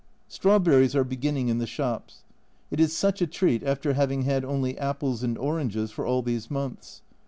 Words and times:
Strawberries 0.27 0.95
are 0.95 1.03
beginning 1.03 1.49
in 1.49 1.59
the 1.59 1.67
shops; 1.67 2.23
it 2.71 2.79
is 2.79 2.97
such 2.97 3.21
a 3.21 3.27
treat 3.27 3.61
after 3.61 3.93
having 3.93 4.23
had 4.23 4.43
only 4.43 4.75
apples 4.79 5.21
and 5.21 5.37
oranges 5.37 5.91
for 5.91 6.07
all 6.07 6.23
these 6.23 6.49
months. 6.49 7.03